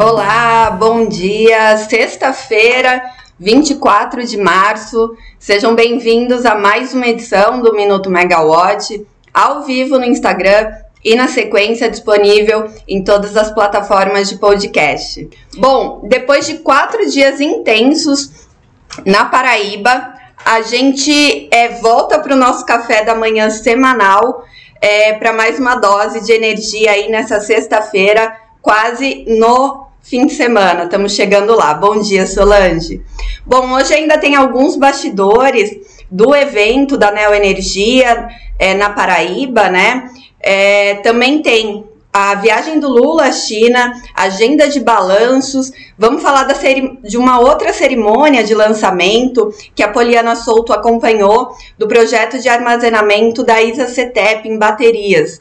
Olá, 0.00 0.70
bom 0.70 1.08
dia. 1.08 1.76
Sexta-feira, 1.76 3.02
24 3.36 4.24
de 4.24 4.36
março. 4.36 5.16
Sejam 5.40 5.74
bem-vindos 5.74 6.46
a 6.46 6.54
mais 6.54 6.94
uma 6.94 7.08
edição 7.08 7.60
do 7.60 7.74
Minuto 7.74 8.08
Megawatt, 8.08 9.04
ao 9.34 9.64
vivo 9.64 9.98
no 9.98 10.04
Instagram 10.04 10.70
e 11.04 11.16
na 11.16 11.26
sequência 11.26 11.90
disponível 11.90 12.70
em 12.86 13.02
todas 13.02 13.36
as 13.36 13.50
plataformas 13.50 14.28
de 14.28 14.38
podcast. 14.38 15.28
Bom, 15.56 16.02
depois 16.04 16.46
de 16.46 16.58
quatro 16.58 17.10
dias 17.10 17.40
intensos 17.40 18.46
na 19.04 19.24
Paraíba, 19.24 20.14
a 20.44 20.62
gente 20.62 21.48
é, 21.50 21.70
volta 21.80 22.20
para 22.20 22.34
o 22.34 22.38
nosso 22.38 22.64
café 22.64 23.02
da 23.04 23.16
manhã 23.16 23.50
semanal 23.50 24.44
é, 24.80 25.14
para 25.14 25.32
mais 25.32 25.58
uma 25.58 25.74
dose 25.74 26.24
de 26.24 26.30
energia 26.30 26.92
aí 26.92 27.10
nessa 27.10 27.40
sexta-feira, 27.40 28.32
quase 28.62 29.24
no 29.26 29.87
fim 30.02 30.26
de 30.26 30.34
semana. 30.34 30.84
Estamos 30.84 31.12
chegando 31.12 31.54
lá. 31.54 31.74
Bom 31.74 32.00
dia, 32.00 32.26
Solange. 32.26 33.02
Bom, 33.44 33.72
hoje 33.72 33.94
ainda 33.94 34.18
tem 34.18 34.34
alguns 34.34 34.76
bastidores 34.76 36.04
do 36.10 36.34
evento 36.34 36.96
da 36.96 37.10
Neoenergia 37.10 38.28
é, 38.58 38.74
na 38.74 38.90
Paraíba, 38.90 39.68
né? 39.68 40.10
É, 40.40 40.94
também 40.96 41.42
tem 41.42 41.84
a 42.12 42.34
viagem 42.34 42.80
do 42.80 42.88
Lula 42.88 43.24
à 43.24 43.32
China, 43.32 43.92
agenda 44.14 44.68
de 44.68 44.80
balanços. 44.80 45.70
Vamos 45.96 46.22
falar 46.22 46.44
da 46.44 46.54
de 47.04 47.18
uma 47.18 47.38
outra 47.38 47.72
cerimônia 47.72 48.42
de 48.42 48.54
lançamento 48.54 49.52
que 49.74 49.82
a 49.82 49.88
Poliana 49.88 50.34
Souto 50.34 50.72
acompanhou 50.72 51.50
do 51.76 51.86
projeto 51.86 52.38
de 52.38 52.48
armazenamento 52.48 53.44
da 53.44 53.62
ISA 53.62 53.86
CETEP 53.86 54.48
em 54.48 54.58
baterias. 54.58 55.38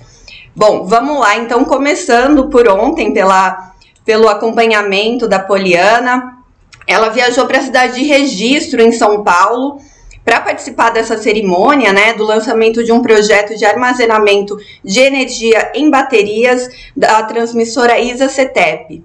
Bom, 0.56 0.86
vamos 0.86 1.20
lá, 1.20 1.38
então, 1.38 1.64
começando 1.64 2.50
por 2.50 2.68
ontem, 2.68 3.14
pela, 3.14 3.74
pelo 4.08 4.30
acompanhamento 4.30 5.28
da 5.28 5.38
Poliana. 5.38 6.38
Ela 6.88 7.10
viajou 7.10 7.46
para 7.46 7.60
a 7.60 7.62
cidade 7.62 7.96
de 7.96 8.06
Registro, 8.06 8.82
em 8.82 8.94
São 8.94 9.22
Paulo, 9.22 9.80
para 10.24 10.40
participar 10.40 10.92
dessa 10.92 11.18
cerimônia, 11.18 11.92
né, 11.92 12.14
do 12.14 12.24
lançamento 12.24 12.84
de 12.86 12.94
um 12.94 13.02
projeto 13.02 13.58
de 13.58 13.66
armazenamento 13.66 14.58
de 14.82 15.02
energia 15.02 15.74
em 15.76 15.90
baterias 15.90 16.70
da 16.96 17.22
transmissora 17.24 18.00
ISA 18.00 18.30
CETEP. 18.30 19.04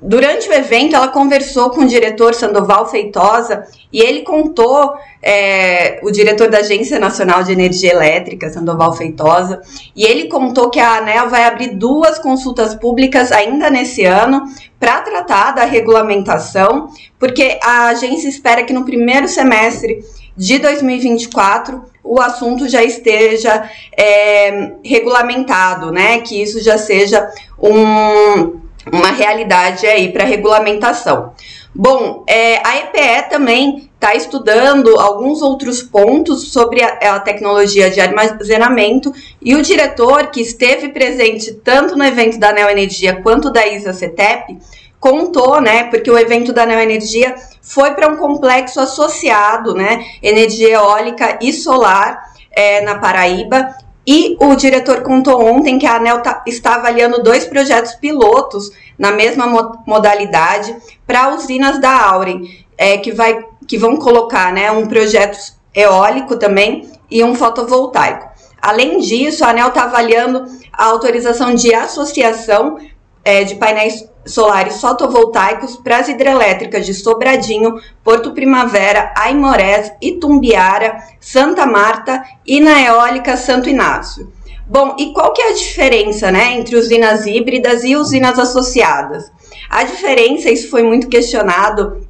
Durante 0.00 0.48
o 0.48 0.52
evento, 0.52 0.94
ela 0.94 1.08
conversou 1.08 1.70
com 1.70 1.80
o 1.80 1.86
diretor 1.86 2.32
Sandoval 2.34 2.88
Feitosa 2.88 3.66
e 3.92 4.00
ele 4.00 4.22
contou, 4.22 4.94
é, 5.20 5.98
o 6.02 6.10
diretor 6.10 6.48
da 6.48 6.58
Agência 6.58 6.98
Nacional 6.98 7.42
de 7.42 7.52
Energia 7.52 7.92
Elétrica, 7.92 8.48
Sandoval 8.48 8.92
Feitosa, 8.92 9.60
e 9.96 10.04
ele 10.04 10.28
contou 10.28 10.70
que 10.70 10.78
a 10.78 10.98
ANEL 10.98 11.28
vai 11.28 11.44
abrir 11.44 11.74
duas 11.74 12.18
consultas 12.18 12.74
públicas 12.74 13.32
ainda 13.32 13.70
nesse 13.70 14.04
ano 14.04 14.44
para 14.78 15.00
tratar 15.00 15.52
da 15.52 15.64
regulamentação, 15.64 16.88
porque 17.18 17.58
a 17.62 17.88
agência 17.88 18.28
espera 18.28 18.62
que 18.62 18.72
no 18.72 18.84
primeiro 18.84 19.26
semestre 19.26 20.04
de 20.36 20.58
2024 20.60 21.82
o 22.04 22.20
assunto 22.20 22.68
já 22.68 22.82
esteja 22.82 23.68
é, 23.96 24.72
regulamentado, 24.84 25.90
né? 25.90 26.20
Que 26.20 26.40
isso 26.40 26.62
já 26.62 26.78
seja 26.78 27.28
um, 27.60 28.67
uma 28.92 29.10
realidade 29.10 29.86
aí 29.86 30.12
para 30.12 30.24
regulamentação. 30.24 31.32
Bom, 31.74 32.24
é, 32.26 32.60
a 32.66 32.76
EPE 32.78 33.28
também 33.28 33.88
está 33.94 34.14
estudando 34.14 34.98
alguns 34.98 35.42
outros 35.42 35.82
pontos 35.82 36.50
sobre 36.50 36.82
a, 36.82 37.16
a, 37.16 37.20
tecnologia 37.20 37.90
de 37.90 38.00
armazenamento 38.00 39.12
e 39.40 39.54
o 39.54 39.62
diretor 39.62 40.28
que 40.28 40.40
esteve 40.40 40.88
presente 40.88 41.52
tanto 41.54 41.96
no 41.96 42.04
evento 42.04 42.38
da 42.38 42.52
Neoenergia 42.52 43.20
quanto 43.22 43.50
da 43.50 43.66
ISA 43.66 43.92
CETEP 43.92 44.58
contou, 44.98 45.60
né, 45.60 45.84
porque 45.84 46.10
o 46.10 46.18
evento 46.18 46.52
da 46.52 46.66
Neoenergia 46.66 47.34
foi 47.62 47.92
para 47.92 48.08
um 48.08 48.16
complexo 48.16 48.80
associado, 48.80 49.74
né, 49.74 50.04
energia 50.22 50.74
eólica 50.74 51.38
e 51.40 51.52
solar 51.52 52.22
é, 52.50 52.80
na 52.80 52.98
Paraíba. 52.98 53.68
E 54.10 54.38
o 54.40 54.54
diretor 54.54 55.02
contou 55.02 55.38
ontem 55.44 55.78
que 55.78 55.86
a 55.86 55.96
ANEL 55.96 56.22
tá, 56.22 56.42
está 56.46 56.76
avaliando 56.76 57.22
dois 57.22 57.44
projetos 57.44 57.94
pilotos 57.96 58.70
na 58.98 59.12
mesma 59.12 59.46
mo 59.46 59.82
modalidade 59.86 60.74
para 61.06 61.34
usinas 61.34 61.78
da 61.78 61.90
Auren, 61.90 62.48
é, 62.78 62.96
que, 62.96 63.12
vai, 63.12 63.44
que 63.66 63.76
vão 63.76 63.98
colocar 63.98 64.50
né, 64.50 64.70
um 64.70 64.86
projeto 64.86 65.36
eólico 65.74 66.38
também 66.38 66.90
e 67.10 67.22
um 67.22 67.34
fotovoltaico. 67.34 68.26
Além 68.62 68.98
disso, 68.98 69.44
a 69.44 69.50
ANEL 69.50 69.68
está 69.68 69.82
avaliando 69.82 70.46
a 70.72 70.86
autorização 70.86 71.54
de 71.54 71.74
associação 71.74 72.78
é, 73.28 73.44
de 73.44 73.56
painéis 73.56 74.08
solares 74.24 74.80
fotovoltaicos 74.80 75.76
para 75.76 75.98
as 75.98 76.08
hidrelétricas 76.08 76.86
de 76.86 76.94
Sobradinho, 76.94 77.78
Porto 78.02 78.32
Primavera, 78.32 79.12
Aimorés, 79.14 79.92
Itumbiara, 80.00 80.96
Santa 81.20 81.66
Marta 81.66 82.22
e 82.46 82.58
na 82.58 82.80
eólica 82.80 83.36
Santo 83.36 83.68
Inácio. 83.68 84.32
Bom, 84.66 84.96
e 84.98 85.12
qual 85.12 85.34
que 85.34 85.42
é 85.42 85.50
a 85.50 85.54
diferença 85.54 86.30
né, 86.30 86.54
entre 86.54 86.74
usinas 86.74 87.26
híbridas 87.26 87.84
e 87.84 87.96
usinas 87.96 88.38
associadas? 88.38 89.30
A 89.68 89.84
diferença, 89.84 90.50
isso 90.50 90.70
foi 90.70 90.82
muito 90.82 91.06
questionado 91.08 92.06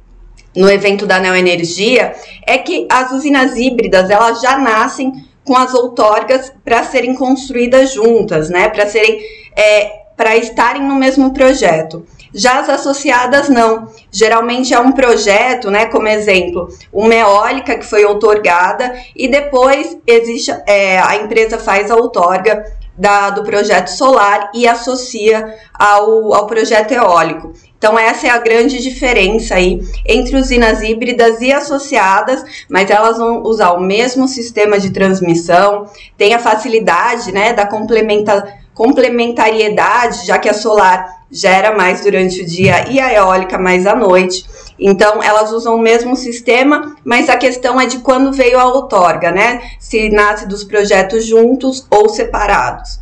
no 0.55 0.69
evento 0.71 1.05
da 1.05 1.19
Neoenergia, 1.19 2.13
é 2.47 2.57
que 2.57 2.87
as 2.89 3.11
usinas 3.11 3.57
híbridas 3.57 4.09
elas 4.09 4.39
já 4.41 4.57
nascem 4.57 5.11
com 5.43 5.55
as 5.55 5.73
outorgas 5.73 6.53
para 6.63 6.83
serem 6.83 7.13
construídas 7.13 7.93
juntas, 7.93 8.49
né? 8.49 8.69
Para 8.69 8.87
serem 8.87 9.19
é, 9.55 9.98
para 10.19 10.35
estarem 10.35 10.83
no 10.83 10.95
mesmo 10.95 11.33
projeto. 11.33 12.05
Já 12.33 12.59
as 12.59 12.67
associadas 12.67 13.47
não. 13.47 13.87
Geralmente 14.11 14.73
é 14.73 14.79
um 14.79 14.91
projeto, 14.91 15.71
né? 15.71 15.85
Como 15.85 16.09
exemplo, 16.09 16.67
uma 16.91 17.15
eólica 17.15 17.77
que 17.77 17.85
foi 17.85 18.03
outorgada 18.03 18.93
e 19.15 19.29
depois 19.29 19.97
existe 20.05 20.51
é, 20.67 20.99
a 20.99 21.15
empresa 21.15 21.57
faz 21.57 21.89
a 21.89 21.95
outorga 21.95 22.65
da, 22.97 23.29
do 23.29 23.43
projeto 23.43 23.87
solar 23.87 24.51
e 24.53 24.67
associa 24.67 25.55
ao, 25.73 26.33
ao 26.33 26.47
projeto 26.47 26.91
eólico. 26.91 27.53
Então, 27.77 27.97
essa 27.97 28.27
é 28.27 28.29
a 28.29 28.39
grande 28.39 28.83
diferença 28.83 29.55
aí 29.55 29.79
entre 30.05 30.35
usinas 30.35 30.81
híbridas 30.81 31.39
e 31.39 31.53
associadas, 31.53 32.43
mas 32.67 32.89
elas 32.89 33.17
vão 33.17 33.41
usar 33.43 33.71
o 33.71 33.79
mesmo 33.79 34.27
sistema 34.27 34.77
de 34.77 34.89
transmissão, 34.89 35.85
tem 36.17 36.33
a 36.33 36.39
facilidade 36.39 37.31
né, 37.31 37.53
da 37.53 37.65
complementação 37.65 38.51
complementariedade, 38.79 40.25
já 40.25 40.39
que 40.39 40.47
a 40.47 40.53
solar 40.53 41.19
gera 41.29 41.75
mais 41.75 41.99
durante 41.99 42.41
o 42.41 42.45
dia 42.45 42.89
e 42.89 42.97
a 42.97 43.13
eólica 43.13 43.57
mais 43.57 43.85
à 43.85 43.93
noite. 43.93 44.45
Então, 44.79 45.21
elas 45.21 45.51
usam 45.51 45.75
o 45.75 45.81
mesmo 45.81 46.15
sistema, 46.15 46.95
mas 47.03 47.27
a 47.27 47.35
questão 47.35 47.79
é 47.79 47.85
de 47.85 47.99
quando 47.99 48.31
veio 48.31 48.57
a 48.57 48.73
outorga, 48.73 49.31
né? 49.31 49.61
Se 49.77 50.07
nasce 50.07 50.47
dos 50.47 50.63
projetos 50.63 51.25
juntos 51.25 51.85
ou 51.91 52.07
separados. 52.07 53.01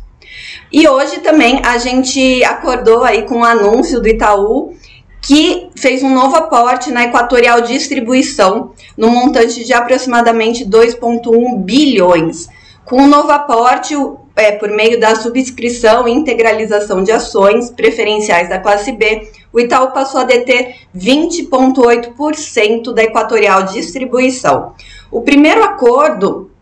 E 0.72 0.88
hoje 0.88 1.20
também 1.20 1.62
a 1.64 1.78
gente 1.78 2.42
acordou 2.42 3.04
aí 3.04 3.22
com 3.22 3.36
o 3.36 3.38
um 3.38 3.44
anúncio 3.44 4.00
do 4.00 4.08
Itaú 4.08 4.74
que 5.22 5.70
fez 5.76 6.02
um 6.02 6.12
novo 6.12 6.34
aporte 6.34 6.90
na 6.90 7.04
Equatorial 7.04 7.60
Distribuição, 7.60 8.72
no 8.96 9.10
montante 9.10 9.64
de 9.64 9.72
aproximadamente 9.72 10.64
2,1 10.64 11.56
bilhões. 11.58 12.48
Com 12.84 13.02
o 13.02 13.06
novo 13.06 13.30
aporte, 13.30 13.94
é, 14.38 14.52
por 14.52 14.70
meio 14.70 15.00
da 15.00 15.16
subscrição 15.16 16.06
e 16.06 16.12
integralização 16.12 17.02
de 17.02 17.10
ações 17.10 17.70
preferenciais 17.70 18.48
da 18.48 18.60
classe 18.60 18.92
B, 18.92 19.28
o 19.52 19.58
Itaú 19.58 19.90
passou 19.90 20.20
a 20.20 20.24
deter 20.24 20.76
20,8% 20.96 22.94
da 22.94 23.02
Equatorial 23.02 23.64
Distribuição. 23.64 24.74
O 25.10 25.22
primeiro 25.22 25.64
acordo 25.64 26.52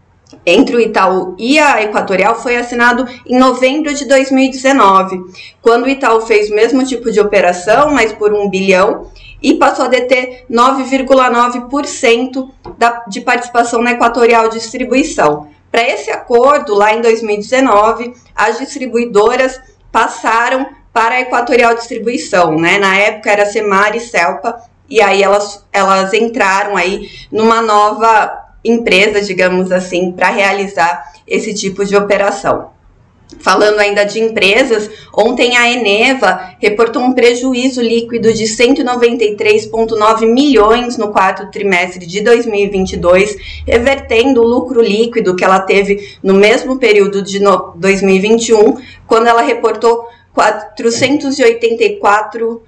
entre 0.44 0.74
o 0.74 0.80
Itaú 0.80 1.34
e 1.38 1.58
a 1.58 1.82
Equatorial 1.82 2.40
foi 2.40 2.56
assinado 2.56 3.06
em 3.26 3.38
novembro 3.38 3.92
de 3.92 4.06
2019, 4.06 5.20
quando 5.60 5.84
o 5.84 5.88
Itaú 5.88 6.22
fez 6.22 6.50
o 6.50 6.54
mesmo 6.54 6.82
tipo 6.82 7.12
de 7.12 7.20
operação, 7.20 7.92
mas 7.92 8.10
por 8.12 8.32
um 8.32 8.48
bilhão, 8.48 9.08
e 9.42 9.54
passou 9.54 9.84
a 9.84 9.88
deter 9.88 10.46
9,9% 10.50 12.48
de 13.06 13.20
participação 13.20 13.82
na 13.82 13.92
Equatorial 13.92 14.48
Distribuição. 14.48 15.54
Para 15.76 15.90
esse 15.90 16.10
acordo, 16.10 16.74
lá 16.74 16.94
em 16.94 17.02
2019, 17.02 18.14
as 18.34 18.56
distribuidoras 18.56 19.60
passaram 19.92 20.66
para 20.90 21.16
a 21.16 21.20
Equatorial 21.20 21.74
Distribuição, 21.74 22.58
né? 22.58 22.78
Na 22.78 22.96
época 22.96 23.30
era 23.30 23.44
Semar 23.44 23.94
e 23.94 24.00
Celpa, 24.00 24.58
e 24.88 25.02
aí 25.02 25.22
elas, 25.22 25.66
elas 25.70 26.14
entraram 26.14 26.78
aí 26.78 27.10
numa 27.30 27.60
nova 27.60 28.42
empresa, 28.64 29.20
digamos 29.20 29.70
assim, 29.70 30.12
para 30.12 30.30
realizar 30.30 31.12
esse 31.26 31.52
tipo 31.52 31.84
de 31.84 31.94
operação. 31.94 32.70
Falando 33.40 33.80
ainda 33.80 34.04
de 34.04 34.20
empresas, 34.20 34.88
ontem 35.12 35.56
a 35.56 35.68
Eneva 35.70 36.54
reportou 36.60 37.02
um 37.02 37.12
prejuízo 37.12 37.82
líquido 37.82 38.32
de 38.32 38.44
193,9 38.44 40.26
milhões 40.26 40.96
no 40.96 41.08
quarto 41.08 41.50
trimestre 41.50 42.06
de 42.06 42.20
2022, 42.20 43.36
revertendo 43.66 44.40
o 44.40 44.46
lucro 44.46 44.80
líquido 44.80 45.34
que 45.34 45.44
ela 45.44 45.58
teve 45.58 46.16
no 46.22 46.34
mesmo 46.34 46.78
período 46.78 47.20
de 47.20 47.40
2021, 47.40 48.76
quando 49.06 49.26
ela 49.26 49.42
reportou 49.42 50.06
484 50.32 52.62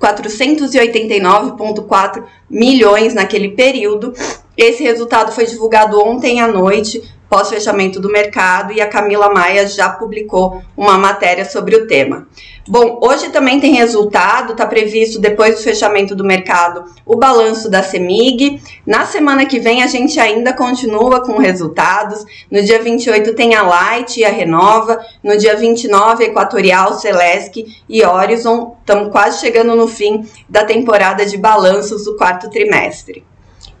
489,4 0.00 2.24
milhões 2.50 3.14
naquele 3.14 3.50
período. 3.50 4.12
Esse 4.56 4.82
resultado 4.82 5.32
foi 5.32 5.46
divulgado 5.46 5.98
ontem 5.98 6.40
à 6.40 6.46
noite 6.48 7.02
pós-fechamento 7.28 7.98
do 7.98 8.08
mercado 8.08 8.72
e 8.72 8.80
a 8.80 8.86
Camila 8.86 9.28
Maia 9.28 9.66
já 9.66 9.88
publicou 9.88 10.62
uma 10.76 10.96
matéria 10.96 11.44
sobre 11.44 11.74
o 11.74 11.86
tema. 11.88 12.28
Bom, 12.68 13.00
hoje 13.02 13.30
também 13.30 13.58
tem 13.58 13.74
resultado, 13.74 14.52
está 14.52 14.64
previsto 14.64 15.18
depois 15.18 15.56
do 15.56 15.62
fechamento 15.62 16.14
do 16.14 16.24
mercado 16.24 16.84
o 17.04 17.16
balanço 17.16 17.68
da 17.68 17.82
CEMIG. 17.82 18.62
Na 18.86 19.04
semana 19.04 19.46
que 19.46 19.58
vem 19.58 19.82
a 19.82 19.88
gente 19.88 20.20
ainda 20.20 20.52
continua 20.52 21.24
com 21.24 21.36
resultados. 21.36 22.24
No 22.48 22.62
dia 22.62 22.80
28 22.80 23.34
tem 23.34 23.56
a 23.56 23.62
Light 23.62 24.20
e 24.20 24.24
a 24.24 24.30
Renova, 24.30 25.00
no 25.20 25.36
dia 25.36 25.56
29 25.56 26.24
Equatorial, 26.24 26.94
Celesc 26.94 27.66
e 27.88 28.04
Horizon. 28.04 28.76
Estamos 28.78 29.10
quase 29.10 29.40
chegando 29.40 29.74
no 29.74 29.88
fim 29.88 30.24
da 30.48 30.64
temporada 30.64 31.26
de 31.26 31.36
balanços 31.36 32.04
do 32.04 32.16
quarto 32.16 32.48
trimestre. 32.48 33.24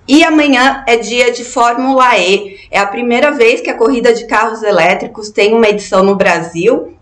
E 0.06 0.22
amanhã 0.22 0.84
é 0.86 0.96
dia 0.96 1.32
de 1.32 1.44
Fórmula 1.44 2.18
E. 2.18 2.58
É 2.70 2.78
a 2.78 2.86
primeira 2.86 3.30
vez 3.30 3.60
que 3.60 3.70
a 3.70 3.76
corrida 3.76 4.12
de 4.12 4.26
carros 4.26 4.62
elétricos 4.62 5.30
tem 5.30 5.54
uma 5.54 5.68
edição 5.68 6.02
no 6.02 6.14
Brasil. 6.14 6.94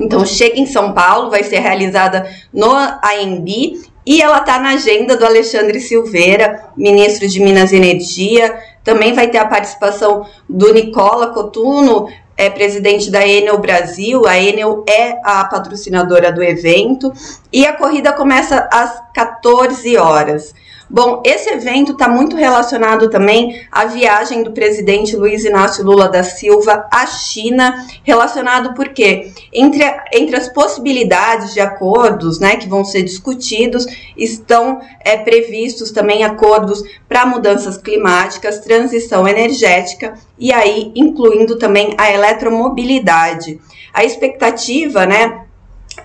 Então 0.00 0.24
chega 0.24 0.58
em 0.58 0.66
São 0.66 0.92
Paulo, 0.92 1.30
vai 1.30 1.42
ser 1.42 1.58
realizada 1.58 2.28
no 2.52 2.70
AMB 2.72 3.80
e 4.04 4.20
ela 4.20 4.38
está 4.38 4.58
na 4.58 4.70
agenda 4.70 5.16
do 5.16 5.24
Alexandre 5.24 5.80
Silveira, 5.80 6.64
ministro 6.76 7.28
de 7.28 7.40
Minas 7.40 7.72
e 7.72 7.76
Energia. 7.76 8.58
Também 8.82 9.12
vai 9.12 9.28
ter 9.28 9.38
a 9.38 9.46
participação 9.46 10.26
do 10.48 10.72
Nicola 10.72 11.28
Cotuno, 11.28 12.08
é 12.36 12.50
presidente 12.50 13.10
da 13.10 13.26
Enel 13.26 13.58
Brasil. 13.58 14.26
A 14.26 14.38
Enel 14.38 14.84
é 14.88 15.18
a 15.22 15.44
patrocinadora 15.44 16.32
do 16.32 16.42
evento. 16.42 17.12
E 17.52 17.64
a 17.64 17.74
corrida 17.74 18.12
começa 18.12 18.68
às 18.72 19.00
14 19.14 19.96
horas. 19.96 20.54
Bom, 20.92 21.22
esse 21.24 21.48
evento 21.48 21.92
está 21.92 22.06
muito 22.06 22.36
relacionado 22.36 23.08
também 23.08 23.66
à 23.72 23.86
viagem 23.86 24.42
do 24.42 24.52
presidente 24.52 25.16
Luiz 25.16 25.42
Inácio 25.42 25.82
Lula 25.82 26.06
da 26.06 26.22
Silva 26.22 26.86
à 26.92 27.06
China, 27.06 27.86
relacionado 28.04 28.74
porque 28.74 29.32
entre, 29.50 29.82
entre 30.12 30.36
as 30.36 30.50
possibilidades 30.50 31.54
de 31.54 31.60
acordos, 31.60 32.38
né, 32.38 32.56
que 32.56 32.68
vão 32.68 32.84
ser 32.84 33.04
discutidos, 33.04 33.86
estão 34.14 34.82
é, 35.00 35.16
previstos 35.16 35.90
também 35.90 36.24
acordos 36.24 36.82
para 37.08 37.24
mudanças 37.24 37.78
climáticas, 37.78 38.60
transição 38.60 39.26
energética 39.26 40.12
e 40.38 40.52
aí 40.52 40.92
incluindo 40.94 41.56
também 41.56 41.94
a 41.96 42.12
eletromobilidade. 42.12 43.58
A 43.94 44.04
expectativa, 44.04 45.06
né, 45.06 45.46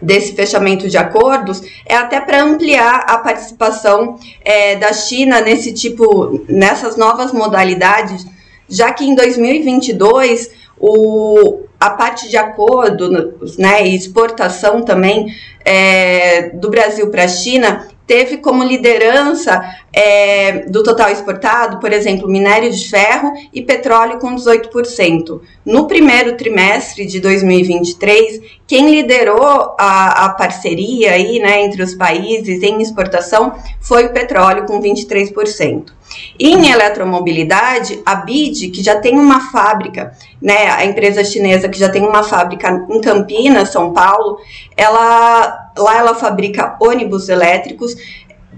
desse 0.01 0.33
fechamento 0.33 0.89
de 0.89 0.97
acordos 0.97 1.61
é 1.85 1.95
até 1.95 2.19
para 2.19 2.43
ampliar 2.43 3.05
a 3.07 3.17
participação 3.17 4.17
é, 4.43 4.75
da 4.75 4.93
China 4.93 5.41
nesse 5.41 5.73
tipo, 5.73 6.43
nessas 6.47 6.97
novas 6.97 7.31
modalidades, 7.31 8.25
já 8.69 8.91
que 8.91 9.05
em 9.05 9.15
2022 9.15 10.51
o, 10.79 11.63
a 11.79 11.89
parte 11.89 12.29
de 12.29 12.37
acordo 12.37 13.09
né, 13.57 13.87
e 13.87 13.95
exportação 13.95 14.81
também 14.81 15.27
é, 15.65 16.49
do 16.49 16.69
Brasil 16.69 17.09
para 17.09 17.23
a 17.23 17.27
China 17.27 17.87
teve 18.07 18.37
como 18.37 18.63
liderança 18.63 19.61
é, 19.91 20.59
do 20.69 20.81
total 20.81 21.11
exportado, 21.11 21.79
por 21.79 21.91
exemplo, 21.91 22.29
minério 22.29 22.71
de 22.71 22.89
ferro 22.89 23.33
e 23.53 23.61
petróleo 23.61 24.17
com 24.17 24.33
18%. 24.33 25.41
No 25.65 25.85
primeiro 25.85 26.37
trimestre 26.37 27.05
de 27.05 27.19
2023, 27.19 28.39
quem 28.65 28.89
liderou 28.89 29.75
a, 29.77 30.25
a 30.25 30.29
parceria 30.29 31.11
aí, 31.11 31.39
né, 31.39 31.61
entre 31.63 31.83
os 31.83 31.93
países 31.93 32.63
em 32.63 32.81
exportação 32.81 33.53
foi 33.81 34.05
o 34.05 34.13
petróleo 34.13 34.65
com 34.65 34.81
23%. 34.81 35.96
Em 36.39 36.69
eletromobilidade, 36.69 38.01
a 38.05 38.15
BID, 38.15 38.69
que 38.69 38.83
já 38.83 38.99
tem 38.99 39.17
uma 39.17 39.51
fábrica, 39.51 40.13
né, 40.41 40.69
a 40.69 40.85
empresa 40.85 41.23
chinesa 41.23 41.69
que 41.69 41.79
já 41.79 41.89
tem 41.89 42.05
uma 42.05 42.23
fábrica 42.23 42.85
em 42.89 43.01
Campinas, 43.01 43.69
São 43.69 43.91
Paulo, 43.93 44.39
ela 44.75 45.71
lá 45.77 45.97
ela 45.97 46.15
fabrica 46.15 46.75
ônibus 46.79 47.29
elétricos. 47.29 47.95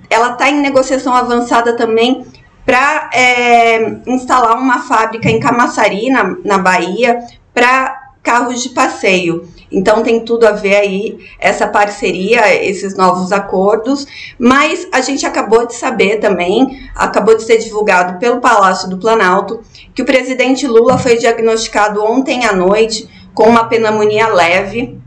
Ela 0.09 0.31
está 0.33 0.49
em 0.49 0.61
negociação 0.61 1.13
avançada 1.13 1.75
também 1.75 2.25
para 2.65 3.09
é, 3.13 3.99
instalar 4.07 4.57
uma 4.57 4.79
fábrica 4.79 5.29
em 5.29 5.39
Camaçari, 5.39 6.09
na, 6.09 6.35
na 6.43 6.57
Bahia, 6.57 7.19
para 7.53 7.99
carros 8.21 8.61
de 8.61 8.69
passeio. 8.69 9.47
Então 9.71 10.03
tem 10.03 10.25
tudo 10.25 10.47
a 10.47 10.51
ver 10.51 10.75
aí 10.75 11.19
essa 11.39 11.67
parceria, 11.67 12.53
esses 12.63 12.95
novos 12.95 13.31
acordos, 13.31 14.05
mas 14.37 14.87
a 14.91 15.01
gente 15.01 15.25
acabou 15.25 15.65
de 15.65 15.75
saber 15.75 16.17
também, 16.17 16.89
acabou 16.95 17.35
de 17.35 17.43
ser 17.43 17.57
divulgado 17.57 18.19
pelo 18.19 18.41
Palácio 18.41 18.89
do 18.89 18.97
Planalto, 18.97 19.61
que 19.93 20.01
o 20.01 20.05
presidente 20.05 20.67
Lula 20.67 20.97
foi 20.97 21.17
diagnosticado 21.17 22.03
ontem 22.03 22.45
à 22.45 22.53
noite 22.53 23.07
com 23.33 23.43
uma 23.43 23.65
pneumonia 23.65 24.27
leve 24.27 24.98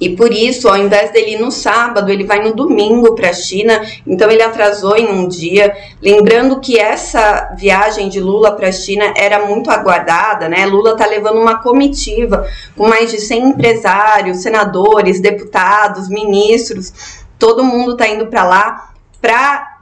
e 0.00 0.16
por 0.16 0.32
isso, 0.32 0.68
ao 0.68 0.76
invés 0.76 1.10
dele 1.10 1.34
ir 1.34 1.40
no 1.40 1.50
sábado, 1.50 2.10
ele 2.10 2.24
vai 2.24 2.42
no 2.42 2.54
domingo 2.54 3.14
para 3.14 3.30
a 3.30 3.32
China. 3.32 3.80
Então 4.06 4.30
ele 4.30 4.42
atrasou 4.42 4.96
em 4.96 5.08
um 5.08 5.28
dia. 5.28 5.74
Lembrando 6.00 6.60
que 6.60 6.78
essa 6.78 7.54
viagem 7.56 8.08
de 8.08 8.20
Lula 8.20 8.52
para 8.52 8.68
a 8.68 8.72
China 8.72 9.12
era 9.16 9.46
muito 9.46 9.70
aguardada, 9.70 10.48
né? 10.48 10.66
Lula 10.66 10.92
está 10.92 11.06
levando 11.06 11.40
uma 11.40 11.62
comitiva 11.62 12.46
com 12.76 12.88
mais 12.88 13.10
de 13.10 13.20
100 13.20 13.50
empresários, 13.50 14.38
senadores, 14.38 15.20
deputados, 15.20 16.08
ministros. 16.08 17.22
Todo 17.38 17.64
mundo 17.64 17.92
está 17.92 18.08
indo 18.08 18.26
para 18.26 18.44
lá 18.44 18.92
para 19.20 19.72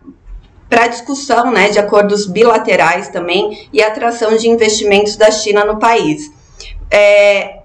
para 0.68 0.86
discussão 0.86 1.50
né, 1.50 1.68
de 1.68 1.80
acordos 1.80 2.26
bilaterais 2.26 3.08
também 3.08 3.68
e 3.72 3.82
atração 3.82 4.36
de 4.36 4.48
investimentos 4.48 5.16
da 5.16 5.28
China 5.28 5.64
no 5.64 5.80
país. 5.80 6.30
É, 6.88 7.59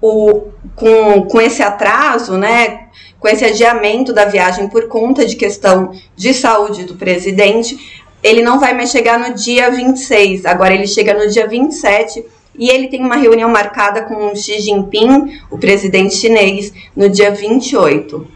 o, 0.00 0.48
com, 0.74 1.22
com 1.22 1.40
esse 1.40 1.62
atraso, 1.62 2.36
né, 2.36 2.88
com 3.18 3.28
esse 3.28 3.44
adiamento 3.44 4.12
da 4.12 4.24
viagem 4.24 4.68
por 4.68 4.88
conta 4.88 5.26
de 5.26 5.36
questão 5.36 5.92
de 6.16 6.32
saúde 6.32 6.84
do 6.84 6.94
presidente, 6.94 8.02
ele 8.22 8.42
não 8.42 8.58
vai 8.58 8.74
mais 8.74 8.90
chegar 8.90 9.18
no 9.18 9.34
dia 9.34 9.70
26, 9.70 10.46
agora 10.46 10.74
ele 10.74 10.86
chega 10.86 11.14
no 11.14 11.28
dia 11.28 11.46
27 11.46 12.24
e 12.58 12.68
ele 12.68 12.88
tem 12.88 13.00
uma 13.00 13.16
reunião 13.16 13.48
marcada 13.48 14.02
com 14.02 14.34
Xi 14.34 14.60
Jinping, 14.60 15.40
o 15.50 15.58
presidente 15.58 16.14
chinês, 16.14 16.72
no 16.94 17.08
dia 17.08 17.30
28. 17.30 18.26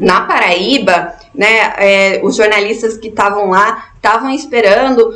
Na 0.00 0.22
Paraíba, 0.22 1.14
né, 1.34 1.72
é, 1.76 2.20
os 2.22 2.36
jornalistas 2.36 2.96
que 2.96 3.08
estavam 3.08 3.50
lá 3.50 3.90
estavam 3.96 4.30
esperando 4.30 5.12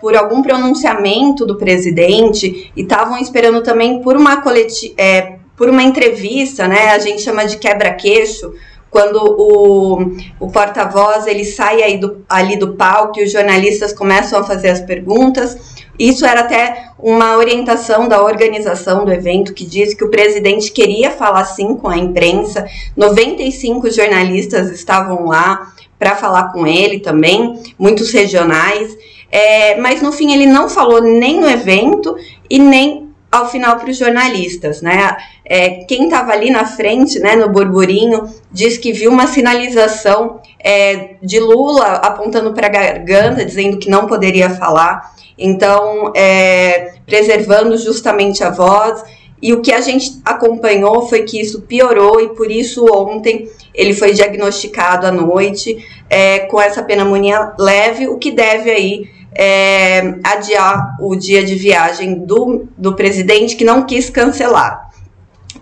por 0.00 0.16
algum 0.16 0.42
pronunciamento 0.42 1.44
do 1.44 1.56
presidente 1.56 2.72
e 2.76 2.82
estavam 2.82 3.18
esperando 3.18 3.62
também 3.62 4.00
por 4.00 4.16
uma 4.16 4.40
coleti 4.40 4.94
é, 4.96 5.38
por 5.56 5.68
uma 5.68 5.82
entrevista, 5.82 6.68
né? 6.68 6.90
A 6.90 6.98
gente 7.00 7.22
chama 7.22 7.44
de 7.44 7.56
quebra-queixo, 7.56 8.54
quando 8.90 9.16
o, 9.16 10.16
o 10.40 10.50
porta-voz 10.50 11.26
ele 11.26 11.44
sai 11.44 11.98
do, 11.98 12.24
ali 12.28 12.56
do 12.56 12.74
palco 12.74 13.18
e 13.18 13.24
os 13.24 13.32
jornalistas 13.32 13.92
começam 13.92 14.40
a 14.40 14.44
fazer 14.44 14.68
as 14.68 14.80
perguntas. 14.80 15.76
Isso 15.98 16.24
era 16.24 16.40
até 16.40 16.90
uma 16.98 17.36
orientação 17.36 18.08
da 18.08 18.22
organização 18.22 19.04
do 19.04 19.12
evento 19.12 19.52
que 19.52 19.66
diz 19.66 19.94
que 19.94 20.04
o 20.04 20.10
presidente 20.10 20.70
queria 20.70 21.10
falar 21.10 21.44
sim 21.44 21.74
com 21.74 21.88
a 21.88 21.98
imprensa. 21.98 22.66
95 22.96 23.90
jornalistas 23.90 24.70
estavam 24.70 25.26
lá 25.26 25.72
para 25.98 26.14
falar 26.14 26.52
com 26.52 26.64
ele 26.66 27.00
também, 27.00 27.60
muitos 27.76 28.12
regionais. 28.12 28.96
É, 29.30 29.76
mas 29.76 30.00
no 30.00 30.10
fim 30.10 30.32
ele 30.32 30.46
não 30.46 30.68
falou 30.68 31.02
nem 31.02 31.40
no 31.40 31.48
evento 31.48 32.16
e 32.48 32.58
nem 32.58 33.08
ao 33.30 33.50
final 33.50 33.76
para 33.76 33.90
os 33.90 33.96
jornalistas, 33.96 34.80
né? 34.80 35.16
É, 35.44 35.84
quem 35.84 36.04
estava 36.04 36.32
ali 36.32 36.50
na 36.50 36.64
frente, 36.64 37.18
né, 37.18 37.36
no 37.36 37.48
burburinho, 37.48 38.28
diz 38.50 38.78
que 38.78 38.92
viu 38.92 39.10
uma 39.10 39.26
sinalização 39.26 40.40
é, 40.58 41.16
de 41.22 41.38
Lula 41.38 41.86
apontando 41.96 42.52
para 42.52 42.66
a 42.66 42.70
garganta, 42.70 43.44
dizendo 43.44 43.78
que 43.78 43.90
não 43.90 44.06
poderia 44.06 44.50
falar, 44.50 45.12
então 45.36 46.10
é, 46.16 46.94
preservando 47.06 47.76
justamente 47.76 48.42
a 48.42 48.50
voz. 48.50 49.02
E 49.40 49.52
o 49.52 49.60
que 49.60 49.72
a 49.72 49.80
gente 49.80 50.20
acompanhou 50.24 51.06
foi 51.06 51.22
que 51.22 51.40
isso 51.40 51.62
piorou 51.62 52.20
e 52.20 52.30
por 52.30 52.50
isso 52.50 52.84
ontem 52.92 53.48
ele 53.72 53.94
foi 53.94 54.12
diagnosticado 54.12 55.06
à 55.06 55.12
noite 55.12 55.86
é, 56.10 56.40
com 56.40 56.60
essa 56.60 56.82
pneumonia 56.82 57.52
leve, 57.56 58.08
o 58.08 58.18
que 58.18 58.32
deve 58.32 58.68
aí 58.68 59.17
é, 59.34 60.14
adiar 60.24 60.96
o 61.00 61.14
dia 61.14 61.44
de 61.44 61.54
viagem 61.54 62.14
do, 62.14 62.68
do 62.76 62.94
presidente 62.94 63.56
que 63.56 63.64
não 63.64 63.84
quis 63.84 64.10
cancelar. 64.10 64.88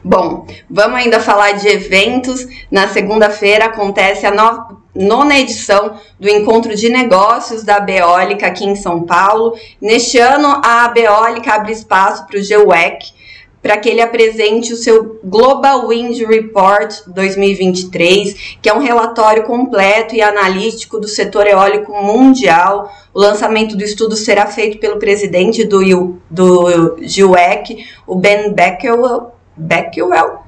Bom, 0.08 0.46
vamos 0.70 1.00
ainda 1.00 1.18
falar 1.18 1.52
de 1.52 1.66
eventos. 1.66 2.46
Na 2.70 2.86
segunda-feira 2.86 3.64
acontece 3.64 4.24
a 4.24 4.30
no, 4.30 4.78
nona 4.94 5.36
edição 5.36 5.96
do 6.18 6.28
Encontro 6.28 6.76
de 6.76 6.88
Negócios 6.88 7.64
da 7.64 7.80
Beólica 7.80 8.46
aqui 8.46 8.64
em 8.64 8.76
São 8.76 9.02
Paulo. 9.02 9.54
Neste 9.80 10.18
ano, 10.18 10.60
a 10.64 10.86
Beólica 10.88 11.54
abre 11.54 11.72
espaço 11.72 12.24
para 12.24 12.38
o 12.38 12.42
GEUEC, 12.42 13.15
para 13.62 13.76
que 13.78 13.88
ele 13.88 14.00
apresente 14.00 14.72
o 14.72 14.76
seu 14.76 15.18
Global 15.24 15.88
Wind 15.88 16.18
Report 16.20 16.92
2023, 17.08 18.58
que 18.62 18.68
é 18.68 18.74
um 18.74 18.78
relatório 18.78 19.42
completo 19.42 20.14
e 20.14 20.22
analítico 20.22 21.00
do 21.00 21.08
setor 21.08 21.46
eólico 21.46 21.92
mundial. 21.92 22.92
O 23.12 23.20
lançamento 23.20 23.76
do 23.76 23.82
estudo 23.82 24.16
será 24.16 24.46
feito 24.46 24.78
pelo 24.78 24.98
presidente 24.98 25.64
do, 25.64 26.18
do 26.30 26.96
GIUEC, 27.00 27.84
o 28.06 28.14
Ben 28.14 28.52
Beckwell, 28.52 29.32
Beckwell, 29.56 30.40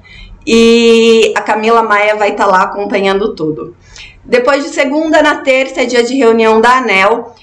e 0.45 1.33
a 1.35 1.41
Camila 1.41 1.83
Maia 1.83 2.15
vai 2.15 2.31
estar 2.31 2.45
tá 2.45 2.49
lá 2.49 2.63
acompanhando 2.63 3.35
tudo. 3.35 3.75
Depois 4.23 4.63
de 4.63 4.69
segunda, 4.69 5.21
na 5.21 5.37
terça, 5.37 5.81
é 5.81 5.85
dia 5.85 6.03
de 6.03 6.15
reunião 6.15 6.61
da 6.61 6.77
ANEL. 6.77 7.33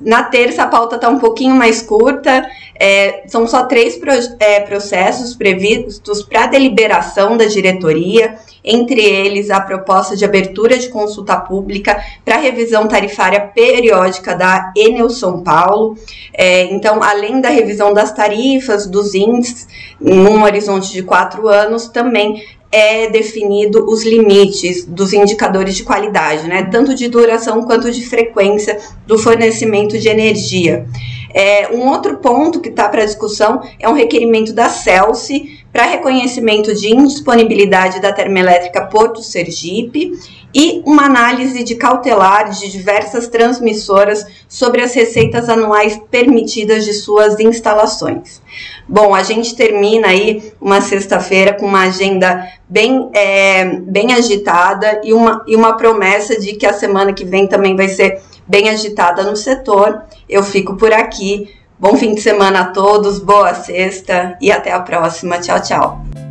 Na 0.00 0.24
terça, 0.24 0.62
a 0.62 0.66
pauta 0.66 0.96
está 0.96 1.08
um 1.08 1.18
pouquinho 1.18 1.54
mais 1.54 1.80
curta. 1.80 2.46
É, 2.78 3.22
são 3.26 3.46
só 3.46 3.64
três 3.64 3.96
pro, 3.96 4.10
é, 4.38 4.60
processos 4.60 5.34
previstos 5.34 6.22
para 6.22 6.46
deliberação 6.46 7.36
da 7.36 7.46
diretoria, 7.46 8.36
entre 8.62 9.00
eles 9.00 9.50
a 9.50 9.60
proposta 9.60 10.14
de 10.14 10.24
abertura 10.24 10.76
de 10.76 10.88
consulta 10.88 11.36
pública 11.36 11.98
para 12.24 12.36
revisão 12.36 12.86
tarifária 12.86 13.40
periódica 13.40 14.34
da 14.34 14.72
Enel 14.76 15.08
São 15.08 15.42
Paulo. 15.42 15.96
É, 16.34 16.64
então, 16.64 17.02
além 17.02 17.40
da 17.40 17.48
revisão 17.48 17.94
das 17.94 18.12
tarifas, 18.12 18.86
dos 18.86 19.14
índices, 19.14 19.66
num 19.98 20.42
horizonte 20.42 20.92
de 20.92 21.02
quatro 21.02 21.48
anos, 21.48 21.88
também 21.88 22.44
é 22.70 23.08
definido 23.08 23.88
os 23.88 24.04
limites 24.04 24.84
dos 24.84 25.12
indicadores 25.12 25.76
de 25.76 25.84
qualidade, 25.84 26.46
né, 26.48 26.64
tanto 26.64 26.94
de 26.94 27.08
duração 27.08 27.62
quanto 27.62 27.90
de 27.90 28.04
frequência 28.06 28.78
do 29.06 29.18
fornecimento 29.18 29.98
de 29.98 30.08
energia. 30.08 30.86
É, 31.32 31.68
um 31.72 31.88
outro 31.88 32.16
ponto 32.16 32.60
que 32.60 32.70
está 32.70 32.88
para 32.88 33.04
discussão 33.04 33.60
é 33.78 33.88
um 33.88 33.92
requerimento 33.92 34.52
da 34.52 34.68
CELSE 34.68 35.55
para 35.76 35.84
reconhecimento 35.84 36.74
de 36.74 36.88
indisponibilidade 36.88 38.00
da 38.00 38.10
termoelétrica 38.10 38.86
Porto 38.86 39.22
Sergipe 39.22 40.18
e 40.54 40.80
uma 40.86 41.04
análise 41.04 41.62
de 41.62 41.74
cautelar 41.74 42.48
de 42.48 42.70
diversas 42.70 43.28
transmissoras 43.28 44.24
sobre 44.48 44.80
as 44.80 44.94
receitas 44.94 45.50
anuais 45.50 46.00
permitidas 46.10 46.82
de 46.82 46.94
suas 46.94 47.38
instalações. 47.38 48.40
Bom, 48.88 49.14
a 49.14 49.22
gente 49.22 49.54
termina 49.54 50.08
aí 50.08 50.50
uma 50.58 50.80
sexta-feira 50.80 51.52
com 51.52 51.66
uma 51.66 51.82
agenda 51.82 52.48
bem, 52.66 53.10
é, 53.12 53.66
bem 53.66 54.14
agitada 54.14 55.02
e 55.04 55.12
uma, 55.12 55.44
e 55.46 55.54
uma 55.54 55.76
promessa 55.76 56.40
de 56.40 56.54
que 56.54 56.64
a 56.64 56.72
semana 56.72 57.12
que 57.12 57.26
vem 57.26 57.46
também 57.46 57.76
vai 57.76 57.88
ser 57.88 58.22
bem 58.48 58.70
agitada 58.70 59.24
no 59.24 59.36
setor. 59.36 60.04
Eu 60.26 60.42
fico 60.42 60.74
por 60.74 60.90
aqui. 60.94 61.54
Bom 61.78 61.94
fim 61.94 62.14
de 62.14 62.22
semana 62.22 62.60
a 62.60 62.64
todos, 62.64 63.18
boa 63.18 63.52
sexta 63.52 64.38
e 64.40 64.50
até 64.50 64.72
a 64.72 64.80
próxima. 64.80 65.38
Tchau, 65.38 65.60
tchau. 65.60 66.25